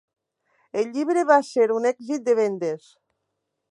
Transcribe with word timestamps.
El 0.81 0.89
llibre 0.95 1.25
va 1.33 1.39
ser 1.51 1.69
un 1.77 1.87
èxit 1.93 2.27
de 2.31 2.39
vendes. 2.43 2.93